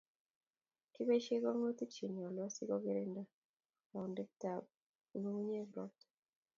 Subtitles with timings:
[0.93, 3.23] Kiboisie konogutik chenyolu asikogirinda
[3.89, 4.63] kaundoetap
[5.17, 6.05] ngungunyek ropta